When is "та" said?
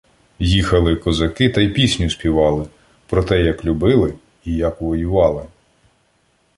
1.49-1.61